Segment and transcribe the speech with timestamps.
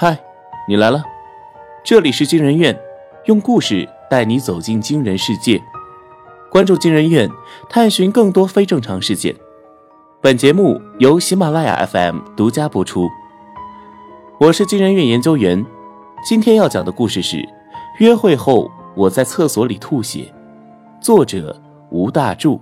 [0.00, 0.16] 嗨，
[0.68, 1.02] 你来了，
[1.82, 2.78] 这里是惊人院，
[3.24, 5.60] 用故事带你走进惊人世界。
[6.48, 7.28] 关注惊人院，
[7.68, 9.34] 探寻更多非正常事件。
[10.20, 13.08] 本节目由喜马拉雅 FM 独家播出。
[14.38, 15.66] 我是惊人院研究员，
[16.24, 17.44] 今天要讲的故事是：
[17.98, 20.32] 约会后我在厕所里吐血。
[21.00, 21.60] 作者
[21.90, 22.60] 吴大柱。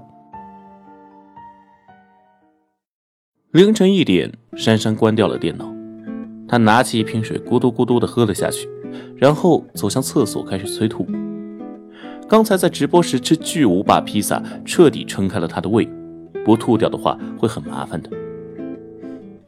[3.50, 5.66] 凌晨一点，珊珊关掉了电脑，
[6.48, 8.68] 他拿起一瓶水，咕嘟咕嘟的喝了下去，
[9.16, 11.06] 然后走向厕所开始催吐。
[12.28, 15.88] 刚才在直播时吃巨无霸披萨，彻底撑开了他的胃，
[16.44, 18.10] 不吐掉的话会很麻烦的。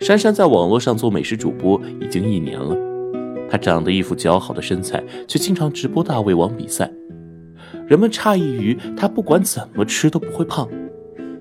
[0.00, 2.77] 珊珊在网络上做美食主播已经一年了，
[3.50, 6.88] 她长得一副姣好的身材，却经常直播大胃王比赛，
[7.86, 10.69] 人们诧异于她不管怎么吃都不会胖。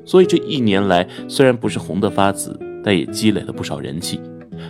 [0.04, 4.20] 所以这一年来，虽然不是红得发紫，但也积累了不少人气，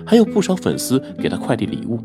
[0.06, 2.00] 还有不少粉丝给她快递礼物。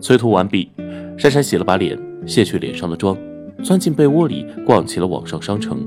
[0.00, 0.70] 催吐完毕，
[1.16, 3.16] 珊珊洗了把脸，卸去脸上的妆，
[3.62, 5.86] 钻进被窝里，逛起了网上商城。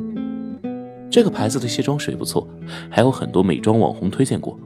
[1.09, 2.47] 这个牌子的卸妆水不错，
[2.89, 4.59] 还有很多美妆网红推荐过。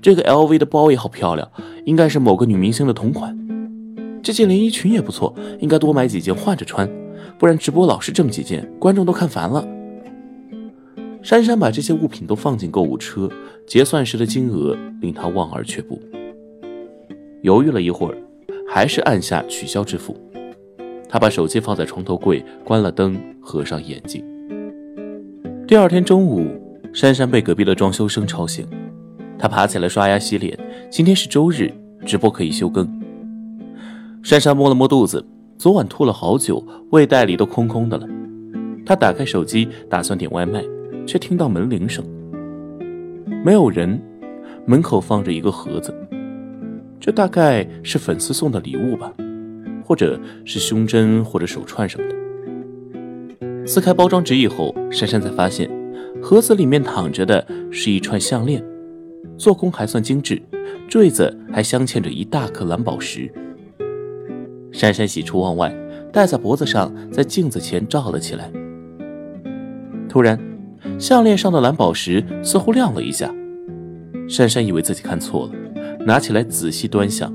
[0.00, 1.50] 这个 LV 的包也好漂亮，
[1.84, 3.38] 应该是某个女明星的同款。
[4.22, 6.88] 这件连衣裙也不错，应该多买几件换着穿，
[7.38, 9.66] 不然直播老是这么几件，观众都看烦了。
[11.22, 13.30] 珊珊把这些物品都放进购物车，
[13.66, 16.00] 结算时的金额令他望而却步。
[17.42, 18.16] 犹豫了一会儿，
[18.68, 20.16] 还是按下取消支付。
[21.08, 24.24] 他把手机放在床头柜，关了灯，合上眼睛。
[25.66, 26.46] 第二天中午，
[26.92, 28.66] 珊珊被隔壁的装修声吵醒，
[29.38, 30.58] 她爬起来刷牙洗脸。
[30.90, 31.72] 今天是周日，
[32.04, 32.88] 直播可以休更。
[34.22, 35.24] 珊珊摸了摸肚子，
[35.56, 38.06] 昨晚吐了好久，胃袋里都空空的了。
[38.84, 40.62] 她打开手机，打算点外卖。
[41.06, 42.02] 却听到门铃声，
[43.44, 44.00] 没有人，
[44.66, 45.94] 门口放着一个盒子，
[47.00, 49.12] 这大概是粉丝送的礼物吧，
[49.84, 53.66] 或者是胸针或者手串什么的。
[53.66, 55.70] 撕开包装纸以后，珊珊才发现，
[56.22, 58.62] 盒子里面躺着的是一串项链，
[59.38, 60.40] 做工还算精致，
[60.88, 63.30] 坠子还镶嵌着一大颗蓝宝石。
[64.70, 65.74] 珊珊喜出望外，
[66.12, 68.50] 戴在脖子上，在镜子前照了起来。
[70.08, 70.53] 突然。
[70.98, 73.32] 项链上的蓝宝石似乎亮了一下，
[74.28, 75.52] 珊珊以为自己看错了，
[76.04, 77.32] 拿起来仔细端详，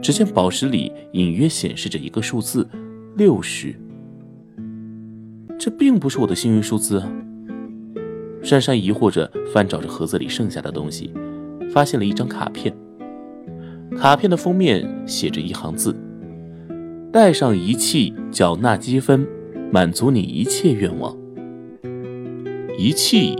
[0.00, 2.68] 只见宝石里隐约显示着一个数字
[3.16, 3.74] 六十。
[5.58, 7.08] 这并不是我的幸运数字啊！
[8.42, 11.12] 珊珊疑惑着翻找着盒子里剩下的东西，
[11.72, 12.74] 发现了一张卡片，
[13.96, 15.94] 卡片的封面写着一行字
[17.12, 19.24] ：“带上仪器缴纳积分，
[19.70, 21.16] 满足你一切愿望。”
[22.78, 23.36] 仪器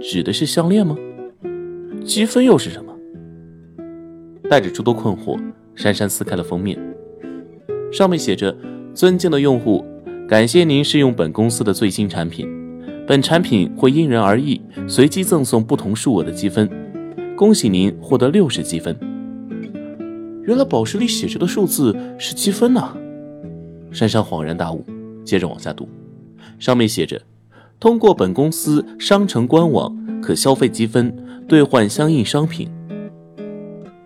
[0.00, 0.96] 指的是项链吗？
[2.02, 2.92] 积分又是什么？
[4.48, 5.38] 带着诸多困惑，
[5.74, 6.78] 珊珊撕开了封面，
[7.92, 8.56] 上面写着
[8.94, 9.84] ：“尊敬的用户，
[10.26, 12.48] 感谢您试用本公司的最新产品，
[13.06, 16.68] 本产品会因人而异，随机赠送不同数额的积分。
[17.36, 18.96] 恭喜您获得六十积分。”
[20.44, 22.96] 原来宝石里写着的数字是积分呐！
[23.90, 24.82] 珊珊恍然大悟，
[25.22, 25.86] 接着往下读，
[26.58, 27.20] 上面写着。
[27.82, 31.12] 通过本公司商城官网可消费积分
[31.48, 32.70] 兑换相应商品。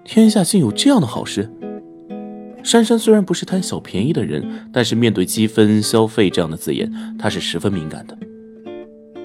[0.03, 1.53] 天下竟有这样的好事！
[2.63, 4.43] 珊珊虽然不是贪小便宜的人，
[4.73, 8.17] 但是面对积分消费这样的字眼，她是十分敏感的。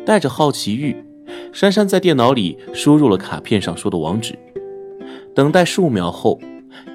[0.05, 0.97] 带着好奇欲，
[1.53, 4.37] 珊珊在电脑里输入了卡片上说的网址。
[5.33, 6.37] 等待数秒后，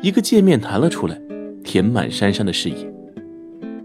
[0.03, 1.19] 一个界面弹了出来，
[1.65, 2.77] 填满珊珊的视野。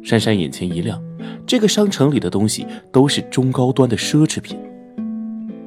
[0.03, 1.01] 珊珊眼前一亮。
[1.45, 4.57] 这个商城里的东西都是中高端的奢侈品，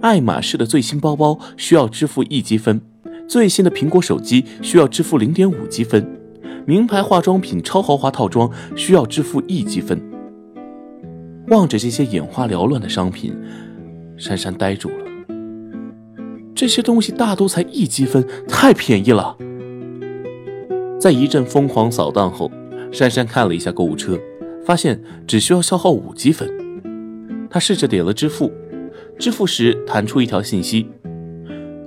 [0.00, 2.80] 爱马仕的最新包包需要支付一积分，
[3.28, 6.06] 最新的苹果手机需要支付零点五积分，
[6.66, 10.00] 名牌化妆品超豪华套装需要支付一积分。
[11.48, 13.36] 望着这些眼花缭乱的商品，
[14.16, 15.04] 珊珊呆住了。
[16.54, 19.36] 这些东西大都才一积分，太便宜了。
[20.98, 22.50] 在一阵疯狂扫荡后，
[22.90, 24.18] 珊珊看了一下购物车。
[24.64, 26.50] 发现只需要消耗五积分，
[27.50, 28.50] 他试着点了支付，
[29.18, 30.86] 支付时弹出一条信息：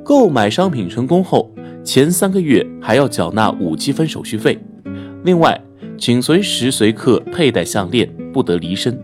[0.04, 1.52] 购买商品成功后，
[1.84, 4.58] 前三个月还要缴纳五积分手续费。
[5.24, 5.60] 另外，
[5.98, 8.98] 请随时随刻佩戴项链，不得离身。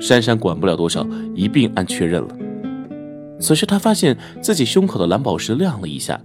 [0.00, 2.28] 珊珊管不了多少，一并按确认了。
[3.38, 6.20] 此时，她发现自己胸口的蓝宝石亮了一下，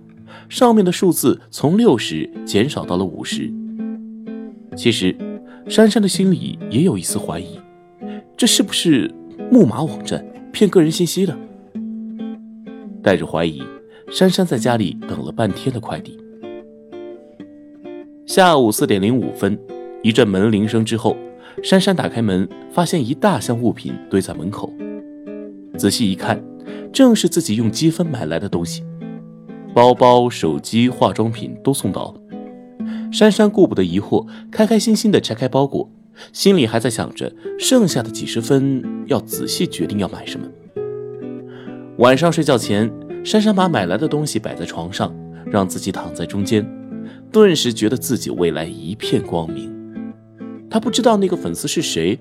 [0.48, 3.52] 上面的数字从六十减少到了五十。
[4.78, 5.14] 其实。
[5.70, 7.60] 珊珊的心里也有一丝怀疑，
[8.36, 9.14] 这是不是
[9.52, 11.38] 木马网站骗个人信息的？
[13.04, 13.62] 带着怀疑，
[14.12, 16.18] 珊珊在家里等了半天的快递，
[18.26, 19.58] 下午四点零五分，
[20.02, 21.16] 一阵门铃声之后，
[21.62, 24.74] 珊珊打开门，发现一大箱物品堆在门口。
[25.78, 26.44] 仔细一看，
[26.92, 28.84] 正是自己用积分买来的东西，
[29.76, 32.19] 包包、手机、化妆品都送到了。
[33.12, 35.90] 珊珊顾不得疑惑，开开心心地拆开包裹，
[36.32, 40.48] 心里还在想着剩下的几十分要仔细决定要买什么。
[41.98, 42.92] 晚上睡觉前，
[43.24, 45.14] 珊珊把买来的东西摆在床上，
[45.46, 46.66] 让自己躺在中间。
[47.32, 49.72] 顿时觉得自己未来一片光明。
[50.70, 52.18] 她不知道那个粉丝是谁，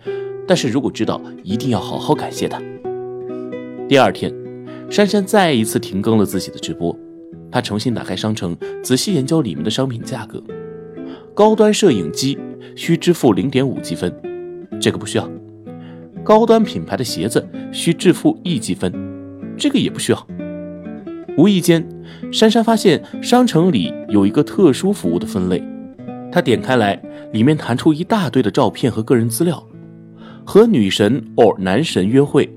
[0.47, 2.61] 但是如果知道，一定要好好感谢他。
[3.89, 4.35] 第二天，
[4.91, 6.99] 珊珊再一次停更了自己的直播，
[7.51, 10.43] 她重新打开商城，仔细研究里面的商品价格。
[11.39, 12.37] 高端摄影机
[12.75, 14.13] 需支付零点五积分，
[14.81, 15.25] 这个不需要；
[16.25, 18.93] 高端品牌的鞋子需支付一积分，
[19.57, 20.27] 这个也不需要。
[21.37, 21.89] 无意间，
[22.33, 25.63] 珊珊发现商城里有一个特殊服务的分类，
[26.33, 27.01] 她点开来，
[27.33, 29.65] 里面弹出一大堆的照片和个人资料。
[30.45, 32.53] 和女神 or 男神约会，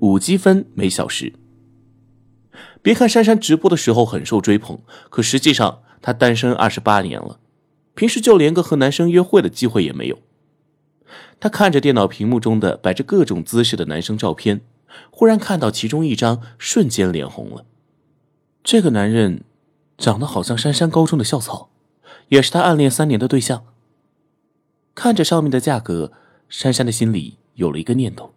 [0.00, 1.32] 五积分每小时。
[2.82, 7.38] 别看珊珊直播的时候很受追捧，可实际上她单身二十八年了，
[7.94, 10.18] 平时就连个和男生约会的机会也没有。
[11.40, 14.60] 他看着电脑屏幕中的摆着各种姿势的男生照片，
[15.10, 17.64] 忽然看到其中一张，瞬间脸红了。
[18.62, 19.42] 这个男人
[19.98, 21.70] 长得好像珊珊高中的校草，
[22.28, 23.64] 也是他暗恋三年的对象。
[24.94, 26.12] 看着上面的价格，
[26.48, 28.32] 珊珊的心里有了一个念头：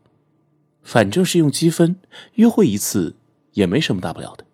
[0.82, 1.96] 反正是用积分
[2.34, 3.16] 约会一次，
[3.54, 4.46] 也没什么大不了的。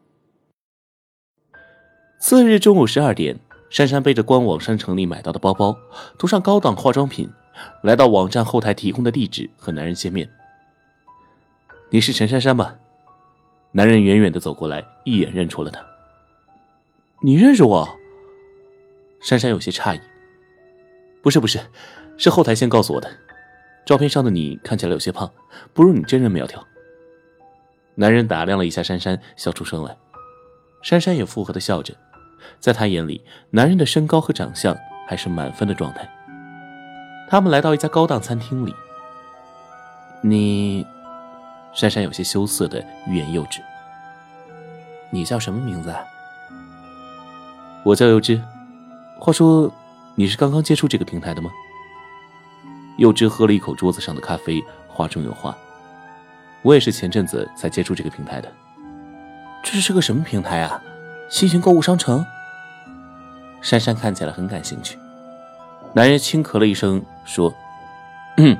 [2.19, 3.39] 次日中午十二点，
[3.73, 5.75] 珊珊背着官网商城里买到的包包，
[6.19, 7.27] 涂上高档化妆品，
[7.81, 10.29] 来到网站后台提供的地址和男人见面。
[11.89, 12.75] 你是陈珊珊吧？
[13.71, 15.83] 男人远远的走过来，一眼认出了她。
[17.23, 17.89] 你认识我？
[19.23, 19.99] 珊珊有些诧异。
[21.23, 21.59] 不是不是，
[22.15, 23.09] 是后台先告诉我的。
[23.87, 25.31] 照片上的你看起来有些胖，
[25.73, 26.63] 不如你真人苗条。
[27.95, 29.97] 男人打量了一下珊珊，笑出声来。
[30.83, 31.95] 珊珊也附和的笑着，
[32.59, 33.21] 在他眼里，
[33.51, 34.75] 男人的身高和长相
[35.07, 36.09] 还是满分的状态。
[37.29, 38.73] 他们来到一家高档餐厅里。
[40.21, 40.85] 你。
[41.75, 43.59] 珊珊有些羞涩的欲言又止。
[45.09, 45.89] 你叫什么名字？
[45.89, 46.03] 啊？
[47.83, 48.39] 我叫幼枝。
[49.19, 49.73] 话说，
[50.13, 51.49] 你是刚刚接触这个平台的吗？
[52.99, 55.57] 幼枝喝了一口桌子上的咖啡，话中有话。
[56.61, 58.53] 我也是前阵子才接触这个平台的。
[59.63, 60.79] 这是个什么平台啊？
[61.29, 62.25] 新型购物商城？
[63.61, 64.97] 珊珊看起来很感兴趣。
[65.93, 67.53] 男人轻咳了一声，说
[68.37, 68.57] ：“嗯，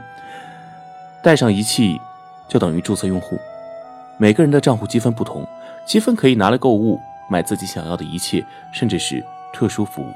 [1.21, 1.99] 带上仪器。”
[2.49, 3.39] 就等于注册用户，
[4.19, 5.47] 每个人的账户积分不同，
[5.87, 10.13] 积分可以拿来购物，买自己想要的一切，甚至是特殊服务。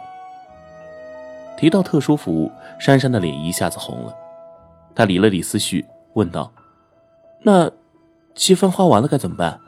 [1.58, 4.14] 提到特殊服务，珊珊的脸一下子红了，
[4.94, 6.52] 她理了理思绪，问道
[7.42, 7.72] ：“那
[8.36, 9.60] 积分花完了该怎么办？”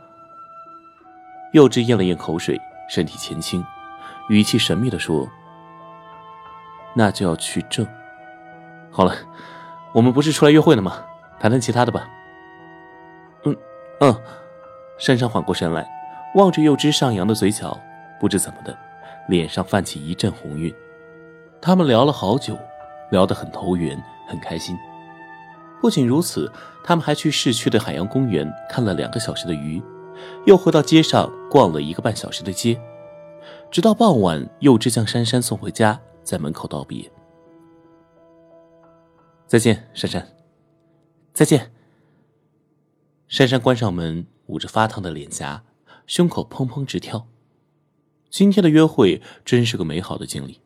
[1.53, 2.59] 幼稚咽了咽口水，
[2.89, 3.63] 身体前倾，
[4.27, 5.29] 语气神秘的说
[6.93, 7.87] ：“那就要去挣。”
[8.91, 9.15] 好了，
[9.93, 11.05] 我们不是出来约会的吗？
[11.39, 12.09] 谈谈其他的吧。
[13.45, 13.55] 嗯，
[14.01, 14.15] 嗯，
[14.97, 15.87] 珊珊缓过神来，
[16.35, 17.79] 望着幼枝上扬的嘴角，
[18.19, 18.75] 不知怎么的，
[19.27, 20.73] 脸上泛起一阵红晕。
[21.61, 22.57] 他们聊了好久，
[23.11, 24.75] 聊得很投缘，很开心。
[25.79, 26.51] 不仅如此，
[26.83, 29.81] 他们还去市区的海洋公园看了两个小时的鱼，
[30.45, 32.79] 又回到街上逛了一个半小时的街，
[33.71, 37.11] 直到傍晚，幼稚将珊珊送回家，在门口道别
[39.45, 40.35] ：“再见，珊珊，
[41.33, 41.71] 再见。”
[43.27, 45.63] 珊珊关上门，捂着发烫的脸颊，
[46.07, 47.27] 胸口砰砰直跳。
[48.29, 50.59] 今天的约会真是个美好的经历，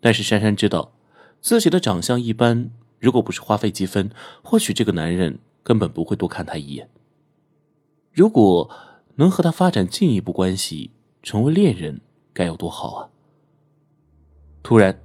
[0.00, 0.92] 但是珊珊知道，
[1.40, 4.10] 自己的长相一般，如果不是花费积分，
[4.42, 6.88] 或许这个男人根本不会多看她一眼。
[8.14, 8.70] 如果
[9.16, 12.00] 能和他发展进一步关系，成为恋人，
[12.32, 13.08] 该有多好啊！
[14.62, 15.02] 突然，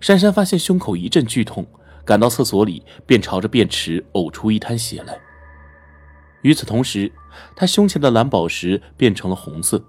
[0.00, 1.64] 珊珊发现胸口一阵剧痛，
[2.04, 5.20] 赶到厕所里，便朝着便池呕出一滩血来。
[6.42, 7.12] 与此同时，
[7.54, 9.80] 他胸前的蓝宝石变成了红色，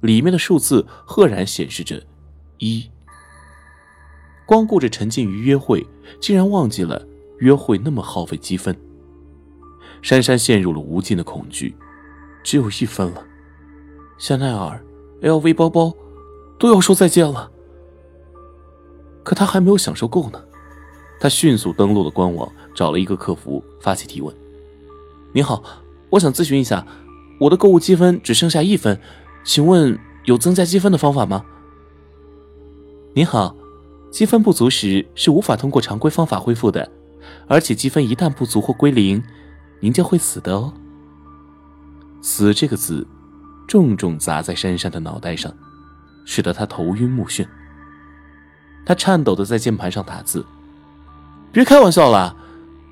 [0.00, 2.04] 里面的数字赫然显示着
[2.58, 2.90] 一。
[4.46, 5.86] 光顾着沉浸于约会，
[6.20, 7.06] 竟然忘记了
[7.38, 8.76] 约会那么耗费积分。
[10.02, 11.74] 珊珊陷入了无尽的恐惧，
[12.44, 13.24] 只有一分了，
[14.18, 14.84] 香奈儿、
[15.22, 15.92] LV 包包
[16.58, 17.50] 都要说再见了。
[19.24, 20.40] 可他还没有享受够呢，
[21.18, 24.32] 他迅速登录了官网，找了一个客服发起提问。
[25.32, 25.64] 您好，
[26.10, 26.86] 我想咨询一下，
[27.40, 29.00] 我的购物积分只剩下一分，
[29.42, 31.44] 请问有增加积分的方法吗？
[33.14, 33.56] 您好，
[34.10, 36.92] 积分不足时是无法通过常规方法恢复的，
[37.48, 39.24] 而且积分一旦不足或归零，
[39.80, 40.74] 您就会死的哦。
[42.26, 43.06] 死这个字，
[43.68, 45.52] 重重砸在珊珊的脑袋上，
[46.24, 47.46] 使得她头晕目眩。
[48.86, 50.46] 他颤抖的在键盘上打字
[51.52, 52.34] ：“别开玩笑了，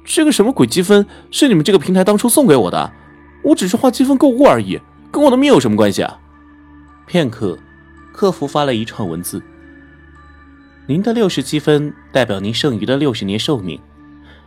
[0.05, 2.93] 这个什么鬼积分是你们这个平台当初送给我的，
[3.43, 4.79] 我只是花积分购物而已，
[5.11, 6.21] 跟我的命有什么关系啊？”
[7.09, 7.59] 片刻，
[8.13, 9.43] 客服发来一串文字。
[10.87, 13.81] 您的六十积分代表您剩余的六十年寿命，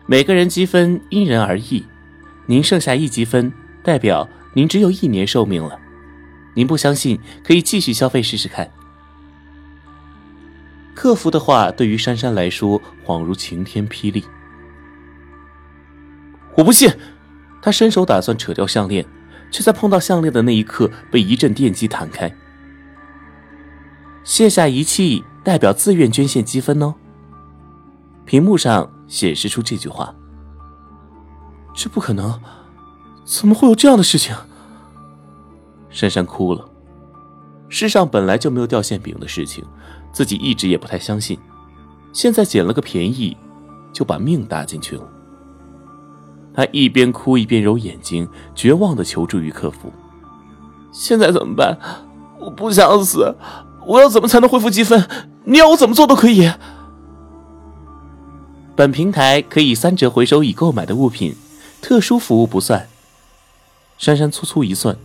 [0.06, 1.84] 每个人积分因人而异。
[2.46, 3.52] 您剩下一积分，
[3.82, 5.80] 代表您只有一年寿命了。
[6.56, 8.72] 您不相信，可以继续消费试试看。
[10.96, 14.26] 客服的话对于珊珊来说恍如晴天霹雳。
[16.56, 16.90] 我不信！
[17.62, 19.06] 他伸手打算扯掉项链，
[19.52, 22.36] 却在碰到项链的那一刻被一阵电击弹开。
[24.24, 25.24] 卸下仪器。
[25.46, 26.96] 代表自愿捐献积分哦。
[28.26, 30.12] 屏幕上显示出这句话。
[31.76, 32.42] 这不可能，
[33.26, 34.36] 怎么会有这样的事情？
[35.90, 36.64] 珊珊哭了。
[37.68, 39.66] 世上本来就没有掉馅饼的事情，
[40.14, 41.38] 自己一直也不太相信。
[42.14, 43.36] 现在捡了个便宜，
[43.92, 45.04] 就把命搭进去了。
[46.54, 49.92] 她一边哭一边揉眼睛，绝望的求助于客服。
[50.92, 51.78] 现在怎么办？
[52.40, 53.36] 我不想死，
[53.86, 55.10] 我要怎么才能恢复积分？
[55.46, 56.50] 你要我怎么做都可以。
[58.76, 61.36] 本平台可以三折回收已购买的物品，
[61.82, 62.88] 特殊服务不算。
[63.98, 64.96] 珊珊粗粗一算，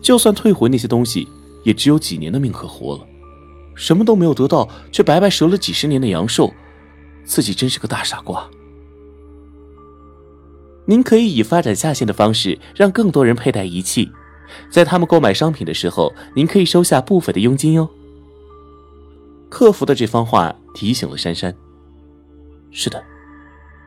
[0.00, 1.28] 就算退回那些东西，
[1.62, 3.06] 也只有几年的命可活了。
[3.74, 6.52] 什么都没有得到，却白白折了几十年的阳寿，
[7.24, 8.48] 自己真是个大傻瓜。
[10.86, 14.10] 您可以以发展下线的方式，让更多人佩戴仪器，
[14.70, 17.88] 在他们购买商品的时候，您可以收下部分的佣金哟。
[19.48, 21.54] 客服的这番话提醒了珊珊。
[22.70, 23.02] 是的，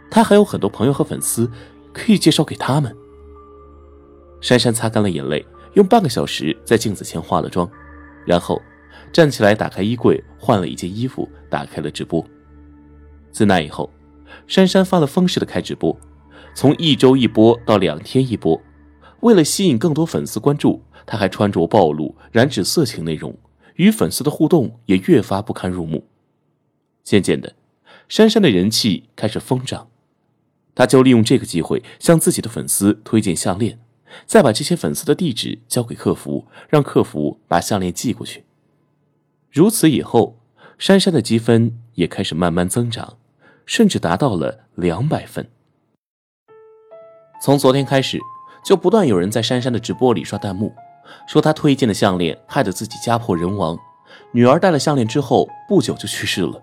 [0.10, 1.50] 他还有很多朋友和粉丝，
[1.92, 2.96] 可以介绍给他们。
[4.44, 5.44] 珊珊擦干了眼泪，
[5.76, 7.68] 用半个小时在镜子前化了妆，
[8.26, 8.62] 然后
[9.14, 12.22] 站起来打开衣柜，换了一件衣服，打开了直播。
[13.32, 13.90] 自那以后，
[14.46, 15.98] 珊珊发了疯似的开直播，
[16.54, 18.62] 从一周一波到两天一波。
[19.22, 23.34] 为了吸引更多粉丝关注，她还穿着暴露、染指色情内容。
[23.76, 26.06] 与粉丝的互动也越发不堪入目。
[27.02, 27.56] 渐渐的，
[28.10, 29.88] 珊珊的人气开始疯涨，
[30.76, 33.80] 她就利用这个机会向自己的粉丝推荐项链，
[34.26, 38.44] 再把这些粉丝的地址交给客服，让客服把项链寄过去。
[39.52, 40.38] 如此以后，
[40.78, 43.18] 珊珊的积分也开始慢慢增长，
[43.66, 45.48] 甚至达到了两百分。
[47.42, 48.20] 从昨天开始，
[48.66, 50.74] 就不断有人在珊珊的直播里刷弹幕。
[51.28, 53.78] 说她推荐的项链害得自己家破人亡，
[54.32, 56.62] 女儿戴了项链之后不久就去世了。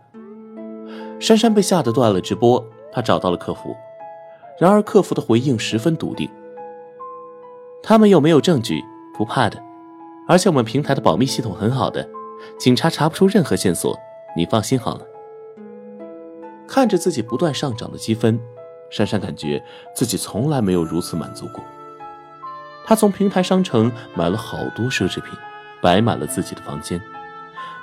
[1.20, 3.76] 珊珊被吓得断了直播，她找到了客服，
[4.58, 6.28] 然而客服的回应十分笃定
[7.82, 8.84] ：“他们又没有证据，
[9.14, 9.62] 不怕的，
[10.28, 12.08] 而且我们平台的保密系统很好的，
[12.58, 13.98] 警察查不出任何线索，
[14.36, 15.00] 你放心好了。”
[16.68, 18.38] 看着自己不断上涨的积分，
[18.90, 19.62] 珊珊感觉
[19.94, 21.64] 自己从来没有如此满足过。
[22.84, 25.32] 她从平台商城买了好多奢侈品，
[25.82, 27.00] 摆满了自己的房间。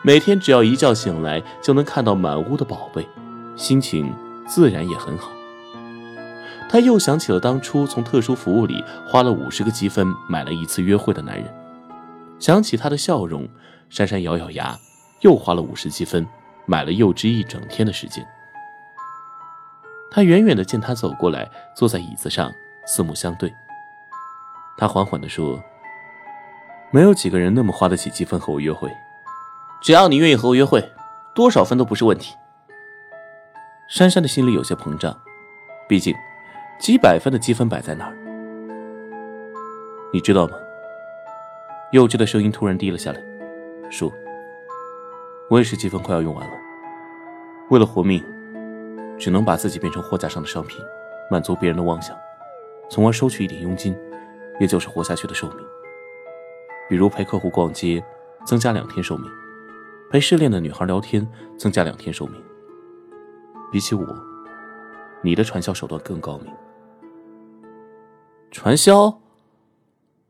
[0.03, 3.05] 每天只要一觉醒来，就能看到满屋的宝贝，
[3.55, 4.13] 心情
[4.47, 5.31] 自然也很好。
[6.69, 11.45] 他又想起了当初从特殊服务里花了五十个积分买了一次约会的男人，
[12.39, 13.47] 想起他的笑容，
[13.89, 14.77] 珊珊咬咬牙，
[15.21, 16.27] 又花了五十积分
[16.65, 18.27] 买了幼稚一整天的时间。
[20.11, 22.51] 他远远的见他走过来，坐在椅子上，
[22.85, 23.53] 四目相对。
[24.77, 25.61] 他缓缓的说
[26.91, 28.91] ：“没有几个人那么花得起积分和我约会，
[29.81, 30.91] 只要你愿意和我约会，
[31.33, 32.35] 多少分都不是问题。”
[33.89, 35.17] 珊珊的心里有些膨胀，
[35.87, 36.13] 毕竟
[36.79, 38.15] 几百分的积分摆在那儿，
[40.13, 40.53] 你知道吗？
[41.91, 43.21] 幼稚的声音突然低了下来，
[43.89, 44.11] 说
[45.49, 46.53] ：“我也是积分快要用完了，
[47.69, 48.23] 为了活命，
[49.17, 50.79] 只能把自己变成货架上的商品，
[51.31, 52.15] 满足别人的妄想，
[52.89, 53.95] 从而收取一点佣金。”
[54.59, 55.63] 也就是活下去的寿命，
[56.89, 58.03] 比如陪客户逛街，
[58.43, 59.29] 增加两天寿命；
[60.09, 61.29] 陪失恋的女孩聊天，
[61.59, 62.43] 增加两天寿命。
[63.71, 64.03] 比起我，
[65.21, 66.51] 你的传销手段更高明。
[68.51, 69.21] 传销？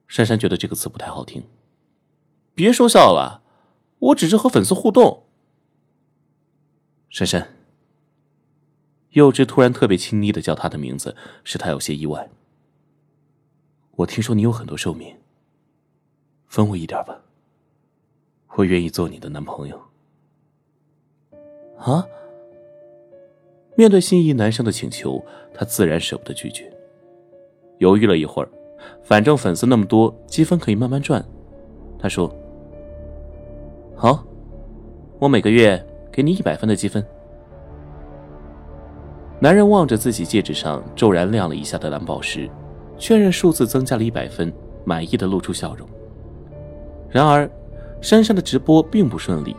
[0.07, 1.43] 珊珊觉得这个词不太好听。
[2.55, 3.41] 别说笑了，
[3.99, 5.25] 我只是和粉丝互动。
[7.09, 7.55] 珊珊，
[9.11, 12.29] 幼稚突然特别亲昵的叫她的名字，使她有些意外。
[13.97, 15.17] 我听说你有很多寿命，
[16.47, 17.21] 分我一点吧。
[18.55, 19.81] 我愿意做你的男朋友。
[21.77, 22.07] 啊，
[23.75, 26.76] 面对心仪男生的请求，她自然舍不得拒绝。
[27.79, 28.49] 犹豫了一会儿，
[29.03, 31.23] 反正粉丝那么多，积分可以慢慢赚。
[31.99, 32.33] 他说
[33.95, 34.23] ：“好，
[35.19, 37.05] 我每个月给你一百分的积分。”
[39.39, 42.49] 男人望着自己戒指上骤然亮了一下的蓝宝石，
[42.97, 44.51] 确认数字增加了一百分，
[44.83, 45.87] 满意的露出笑容。
[47.09, 47.49] 然而，
[48.01, 49.55] 珊珊的直播并不顺利，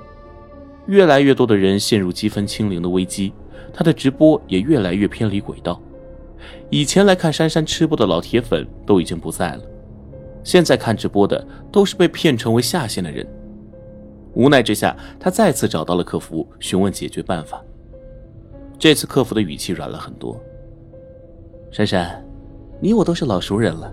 [0.86, 3.32] 越来越多的人陷入积分清零的危机，
[3.72, 5.80] 她的直播也越来越偏离轨道。
[6.70, 9.62] 以前来看珊珊吃播的老铁粉都已经不在了，
[10.44, 13.26] 现在看直播的都是被骗成为下线的人。
[14.34, 17.62] 无奈之下，他再次找到了客服询问解决办法。
[18.78, 20.38] 这次客服的语气软了很多。
[21.72, 22.24] 珊珊，
[22.80, 23.92] 你我都是老熟人了，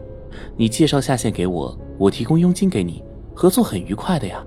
[0.56, 4.46] 你介绍下线给我，我提供佣金给你，合作很愉快的呀。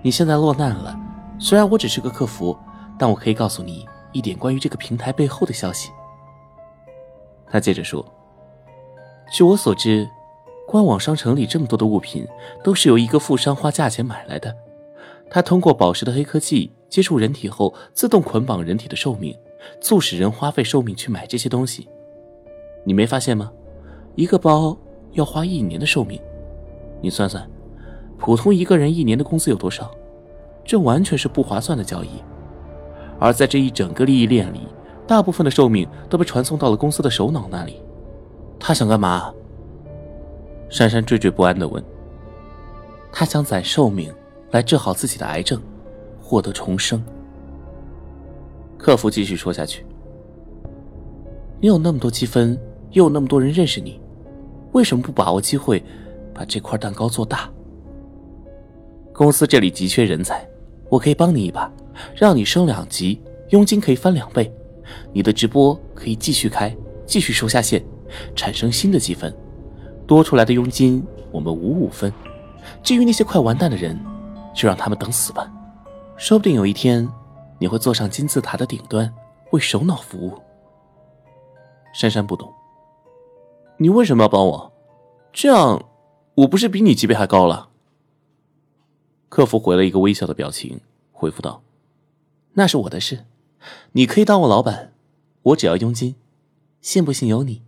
[0.00, 0.98] 你现在落难了，
[1.38, 2.56] 虽然我只是个客服，
[2.98, 5.90] 但我可以告诉你一点关于这个平台背后的消息。
[7.52, 8.04] 他接着说
[9.30, 10.08] ：“据我所知，
[10.66, 12.26] 官网商城里这么多的物品，
[12.64, 14.56] 都是由一个富商花价钱买来的。
[15.30, 19.34] 他通过宝石的黑科技。”接触人体后，自动捆绑人体的寿命，
[19.80, 21.88] 促使人花费寿命去买这些东西。
[22.84, 23.50] 你没发现吗？
[24.14, 24.76] 一个包
[25.12, 26.20] 要花一年的寿命，
[27.00, 27.50] 你算算，
[28.18, 29.90] 普通一个人一年的工资有多少？
[30.66, 32.10] 这完全是不划算的交易。
[33.18, 34.60] 而在这一整个利益链里，
[35.12, 37.82] 大部分的寿命都被传送到了公司的首脑那里。
[38.58, 39.30] 他想干嘛？
[40.70, 41.84] 珊珊惴惴不安地问。
[43.12, 44.10] 他想攒寿命
[44.52, 45.60] 来治好自己的癌症。
[46.18, 47.02] 获得重生。
[48.78, 49.84] 客服继续说下去
[51.60, 52.58] ：“你有那么多积分，
[52.92, 54.00] 又有那么多人认识你，
[54.72, 55.84] 为什么不把握机会，
[56.32, 57.50] 把这块蛋糕做大？
[59.12, 60.48] 公司这里急缺人才，
[60.88, 61.70] 我可以帮你一把，
[62.16, 64.50] 让你升两级，佣金可以翻两倍，
[65.12, 66.74] 你的直播可以继续开，
[67.06, 67.84] 继续收下线，
[68.34, 69.34] 产生新的积分，
[70.06, 72.12] 多出来的佣金我们五五分。
[72.82, 73.98] 至于那些快完蛋的人，
[74.54, 75.50] 就让他们等死吧。”
[76.16, 77.08] 说不定有一天，
[77.58, 79.12] 你会坐上金字塔的顶端，
[79.50, 80.38] 为首脑服务。
[81.92, 82.52] 珊珊不懂，
[83.76, 84.72] 你为什么要帮我？
[85.32, 85.84] 这样，
[86.34, 87.70] 我不是比你级别还高了？
[89.28, 91.62] 客服回了一个微笑的表情，回复道
[92.52, 93.24] ：“那是我的事，
[93.92, 94.92] 你可以当我老板，
[95.42, 96.14] 我只要佣金，
[96.80, 97.62] 信不信由你。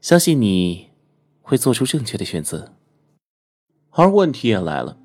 [0.00, 0.90] 相信你
[1.42, 2.72] 会做出正确的选择。”
[3.96, 4.98] 而问题也来了。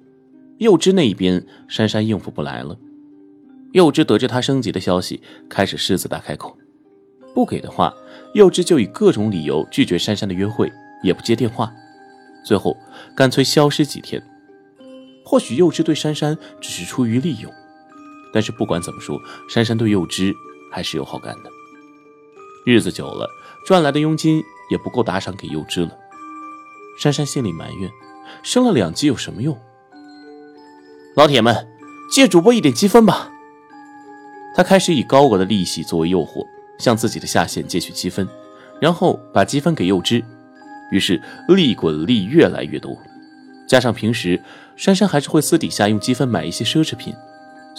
[0.58, 2.78] 幼枝那一边，珊珊应付不来了。
[3.72, 6.58] 幼枝得知他升级的消息，开始狮子大开口，
[7.34, 7.94] 不给的话，
[8.34, 10.70] 幼枝就以各种理由拒绝珊珊的约会，
[11.04, 11.72] 也不接电话，
[12.44, 12.76] 最后
[13.16, 14.22] 干脆消失几天。
[15.24, 17.54] 或许幼稚对珊珊只是出于利用，
[18.34, 20.34] 但是不管怎么说，珊珊对幼芝
[20.72, 21.50] 还是有好感的。
[22.65, 23.28] 日子久了，
[23.65, 25.92] 赚来的佣金也不够打赏给幼芝了。
[27.00, 27.89] 珊珊心里埋怨：
[28.44, 29.58] 升了两级有什么用？
[31.15, 31.68] 老铁们，
[32.12, 33.32] 借主播一点积分吧。
[34.56, 36.46] 他开始以高额的利息作为诱惑，
[36.80, 38.28] 向自己的下线借取积分，
[38.82, 40.24] 然后把积分给幼芝。
[40.92, 42.98] 于是利滚利越来越多，
[43.68, 44.42] 加上平时
[44.76, 47.13] 珊珊还是会私底下用积分买一些奢侈品，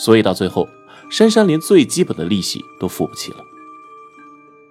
[0.03, 0.67] 所以到最后，
[1.11, 3.45] 珊珊连最基本的利息都付不起了。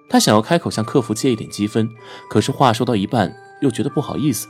[0.08, 1.88] 他想要开口向客服借一点积分，
[2.28, 4.48] 可是话说到一半又觉得不好意思，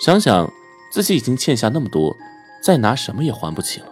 [0.00, 0.50] 想想
[0.90, 2.14] 自己已经欠下那么多。
[2.64, 3.86] 再拿什么也还不起了，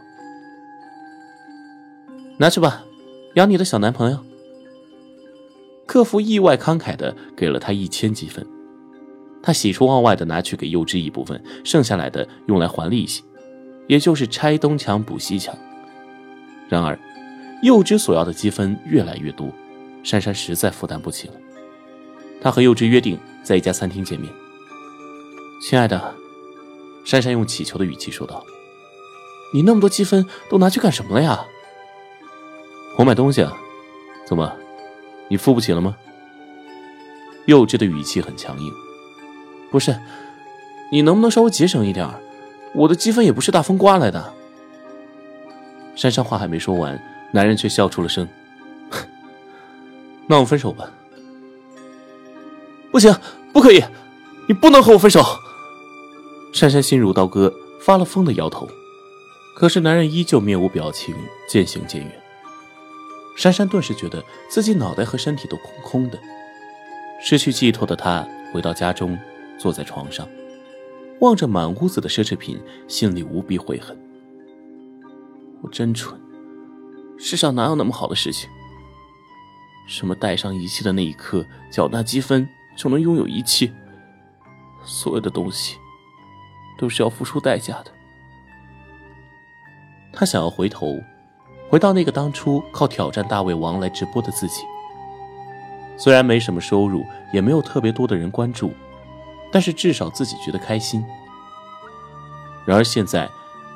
[2.39, 2.85] 拿去吧，
[3.35, 4.19] 养你的小男朋友。
[5.85, 8.47] 客服意外慷慨的给了他一千积分，
[9.43, 13.23] 他喜出望外的拿去给幼枝一部分，剩下来的用来还利息，
[13.89, 15.55] 也就是拆东墙补西墙。
[16.73, 16.99] 然而，
[17.61, 19.53] 幼枝所要的积分越来越多，
[20.03, 21.35] 珊珊实在负担不起了。
[22.41, 24.33] 她和幼枝约定在一家餐厅见面。
[25.63, 26.15] 亲爱的，
[27.05, 28.43] 珊珊用乞求的语气说道。
[29.53, 31.45] 你那么多积分都拿去干什么了呀？
[32.97, 33.55] 我买东西啊，
[34.27, 34.51] 怎么，
[35.29, 35.95] 你付不起了吗？
[37.45, 38.73] 幼稚的语气很强硬。
[39.71, 39.95] 不是，
[40.91, 42.09] 你能不能稍微节省一点
[42.75, 44.33] 我的积分也不是大风刮来的。
[45.95, 47.01] 珊珊话还没说完，
[47.33, 48.29] 男人却笑出了声。
[50.27, 50.91] 那我们分手吧。
[52.91, 53.15] 不行，
[53.53, 53.83] 不可以，
[54.49, 55.25] 你不能和我分手。
[56.53, 58.69] 珊珊心如刀割，发了疯的摇头。
[59.57, 61.15] 可是男人依旧面无表情，
[61.49, 62.13] 渐行渐远。
[63.37, 66.19] 珊珊顿时觉得自己脑袋和身体都空空的，
[67.23, 69.19] 失去寄托的她回到家中，
[69.59, 70.29] 坐在床上，
[71.21, 73.97] 望着满屋子的奢侈品，心里无比悔恨。
[75.63, 76.21] 我真蠢，
[77.17, 78.51] 世上哪有那么好的事情？
[79.87, 83.73] 什么带上仪器的那一刻，缴纳积分就能拥有一切。
[84.85, 85.77] 所有的东西
[86.77, 87.93] 都是要付出代价的。
[90.13, 91.01] 他想要回头，
[91.71, 94.63] 回到那个当初靠挑战大胃王来直播的自己。
[95.97, 98.73] 虽然没什么收入，也没有特别多的人关注，
[99.53, 101.05] 但是至少自己觉得开心。
[102.65, 103.29] 然而现在，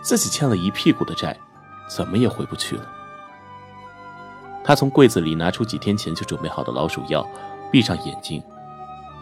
[0.02, 1.36] 自己欠了一屁股的债，
[1.88, 2.82] 怎么也回不去了。
[4.64, 7.24] 他从柜子里拿出几天前就准备好的老鼠药，
[7.70, 8.42] 闭上眼睛，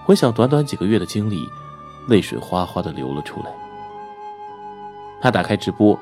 [0.04, 1.48] 回想短短几个月的经历，
[2.08, 3.52] 泪水哗哗的流了出来。
[5.20, 5.98] 他打开直播，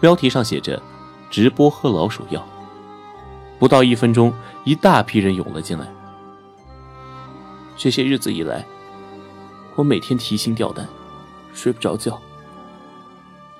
[0.00, 0.80] 标题上写着
[1.30, 2.44] “直播喝老鼠药”。
[3.58, 4.32] 不到一分钟，
[4.64, 5.86] 一大批人涌了进来。
[7.76, 8.64] 这些日子以来，
[9.74, 10.86] 我每天提心吊胆，
[11.52, 12.20] 睡不着觉。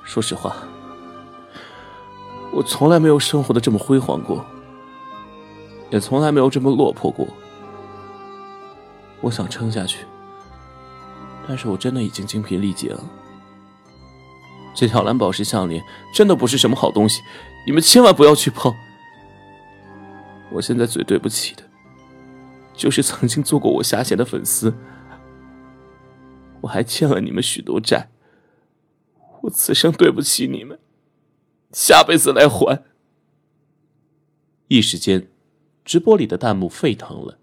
[0.03, 0.57] 说实话，
[2.55, 4.47] 我从来没有生活的这么辉煌过，
[5.91, 7.27] 也从来没有这么落魄过。
[9.21, 10.07] 我想撑下去，
[11.49, 13.03] 但是我真的已经精疲力竭了。
[14.73, 17.23] 这条蓝宝石项链真的不是什么好东西，
[17.67, 18.73] 你们千万不要去碰。
[20.53, 21.63] 我现在最对不起的。
[22.73, 24.75] 就是曾经做过我下线的粉丝，
[26.61, 28.11] 我还欠了你们许多债，
[29.43, 30.79] 我此生对不起你们，
[31.75, 32.85] 下辈子来还。
[34.69, 35.29] 一时间，
[35.85, 37.39] 直播里的弹幕沸腾了，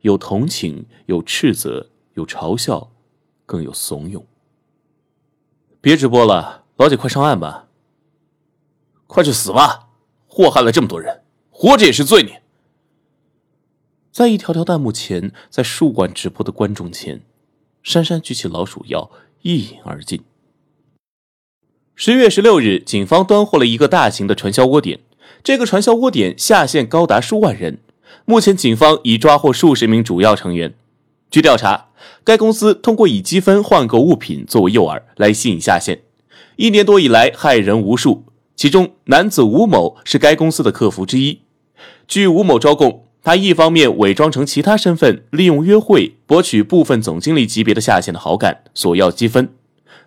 [0.00, 2.90] 有同情，有斥责，有嘲笑，
[3.46, 4.24] 更有怂恿。
[5.80, 7.68] 别直播了，老姐，快上岸吧！
[9.06, 9.90] 快去死吧！
[10.26, 12.42] 祸害了这么多人，活着也是罪孽。
[14.10, 17.22] 在一条条弹幕前，在数万直播的观众前，
[17.84, 20.24] 珊珊举起老鼠药，一饮而尽。
[21.98, 25.00] 十月十六日，警方端获了一个大型的传销窝点，
[25.42, 27.78] 这个传销窝点下线高达数万人。
[28.26, 30.74] 目前，警方已抓获数十名主要成员。
[31.30, 31.86] 据调查，
[32.22, 36.02] 该公司通过以积分换购物品作为诱饵来吸引下线，
[36.56, 38.24] 一年多以来害人无数。
[38.54, 41.40] 其中，男子吴某是该公司的客服之一。
[42.06, 43.04] 据吴某招供。
[43.24, 49.46] 他一方面伪装成其他身份，利用约会博取部分总经理级别的下线的好感，索要积分；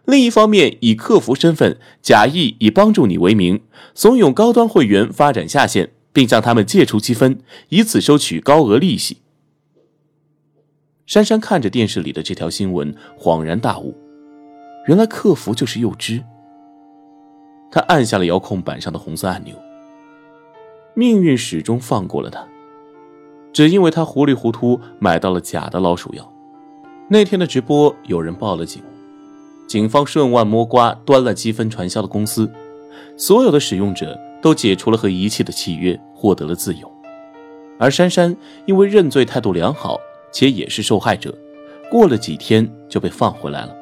[0.05, 3.62] 另一方面以客服身份，假意以帮助你为名，
[3.93, 9.17] 怂恿高端会员发展下线，并向他们借出积分，以此收取高额利息。
[11.05, 13.95] 珊珊看着电视里的这条新闻，恍然大悟，
[14.88, 16.23] 原来客服就是幼枝。
[17.71, 19.55] 他按下了遥控板上的红色按钮，
[20.95, 22.47] 命运始终放过了他。
[23.51, 26.33] 只因为他糊里糊涂买到了假的老鼠药，
[27.09, 28.81] 那天的直播有人报了警，
[29.69, 32.51] 警方顺腕摸瓜，端了积分传销的公司，
[33.15, 36.91] 所有的使用者都解除了和仪器的契约，获得了自由。
[37.77, 39.99] 而珊珊因为认罪态度良好，
[40.32, 41.38] 且也是受害者，
[41.91, 43.75] 过了几天就被放回来了。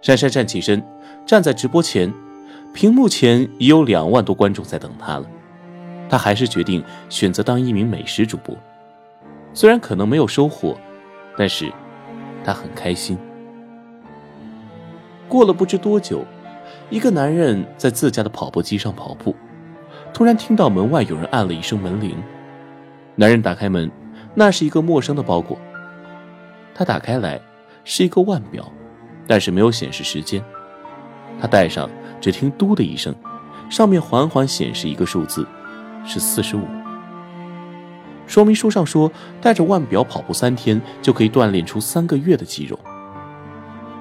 [0.00, 0.82] 珊珊站起身，
[1.26, 2.10] 站在直播前，
[2.72, 5.26] 屏幕前已有两万多观众在等她了。
[6.08, 8.56] 她还是决定选择当一名美食主播，
[9.52, 10.74] 虽然可能没有收获，
[11.36, 11.70] 但是
[12.42, 13.18] 她很开心。
[15.30, 16.24] 过了不知多久，
[16.90, 19.34] 一个男人在自家的跑步机上跑步，
[20.12, 22.16] 突然听到门外有人按了一声门铃。
[23.14, 23.88] 男人打开门，
[24.34, 25.56] 那是一个陌生的包裹。
[26.74, 27.40] 他打开来，
[27.84, 28.68] 是一个腕表，
[29.28, 30.42] 但是没有显示时间。
[31.40, 31.88] 他戴上，
[32.20, 33.14] 只听“嘟”的一声，
[33.70, 35.46] 上面缓缓显示一个数字。
[36.04, 36.62] 是四十五。
[38.26, 42.76] 说明书上说，带着腕表跑步三天就可以锻炼出三个月的肌肉。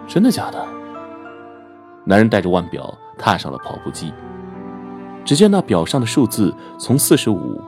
[0.07, 0.78] 真的假的？
[2.09, 4.11] 男人带着腕表踏上了跑步机，
[5.23, 7.61] 只见那表上的数字从四十五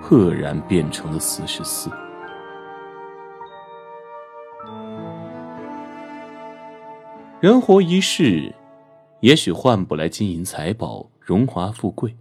[0.00, 1.90] 赫然变成了四十四。
[7.40, 8.54] 人活一世，
[9.20, 12.16] 也许换不来金银财宝、荣华富贵。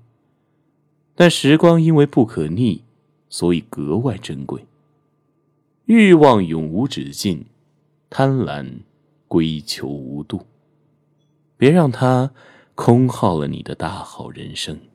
[1.15, 2.84] 但时光因为不可逆，
[3.30, 4.65] 所以格外珍贵。
[5.86, 7.46] 欲望永无止境，
[8.10, 8.80] 贪婪
[9.30, 10.46] 归求无度。
[11.62, 12.32] 别让他
[12.74, 14.91] 空耗了你的大好人生。